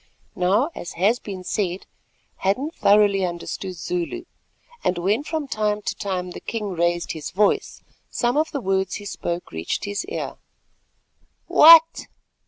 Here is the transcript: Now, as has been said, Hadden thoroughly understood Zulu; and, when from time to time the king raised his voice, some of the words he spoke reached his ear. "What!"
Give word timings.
Now, 0.35 0.71
as 0.73 0.93
has 0.93 1.19
been 1.19 1.43
said, 1.43 1.85
Hadden 2.37 2.71
thoroughly 2.71 3.23
understood 3.23 3.75
Zulu; 3.75 4.23
and, 4.83 4.97
when 4.97 5.23
from 5.23 5.47
time 5.47 5.83
to 5.83 5.93
time 5.93 6.31
the 6.31 6.39
king 6.39 6.69
raised 6.71 7.11
his 7.11 7.29
voice, 7.29 7.83
some 8.09 8.35
of 8.35 8.49
the 8.49 8.61
words 8.61 8.95
he 8.95 9.05
spoke 9.05 9.51
reached 9.51 9.85
his 9.85 10.03
ear. 10.05 10.37
"What!" 11.45 12.07